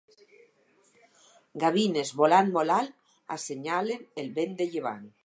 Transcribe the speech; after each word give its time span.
Gavines 1.63 2.13
volant 2.21 2.51
molt 2.57 2.75
alt 2.79 2.99
assenyalen 3.37 4.05
el 4.23 4.37
vent 4.41 4.61
de 4.63 4.69
llevant. 4.73 5.07